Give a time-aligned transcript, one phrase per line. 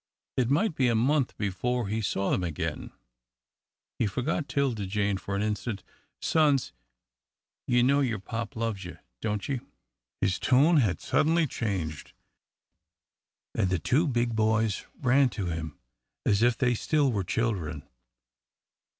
[0.35, 2.91] It might be a month before he saw them again.
[3.99, 5.83] He forgot 'Tilda Jane for an instant,
[6.19, 6.73] "Sons
[7.67, 9.59] ye know yer pop loves ye, don't ye?"
[10.19, 12.13] His tone had suddenly changed,
[13.53, 15.77] and the two big boys ran to him
[16.25, 17.87] as if they still were children.